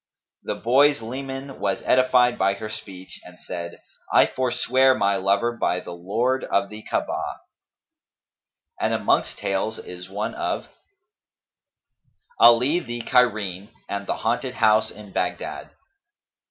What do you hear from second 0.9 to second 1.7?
leman